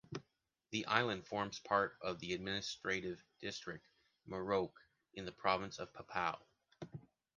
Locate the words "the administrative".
2.19-3.23